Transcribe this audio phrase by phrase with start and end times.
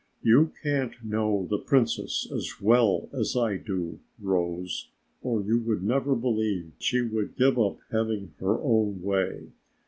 [0.23, 4.89] "You can't know the Princess as well as I do, Rose,
[5.21, 9.49] or you would never believe she would give up having her own way.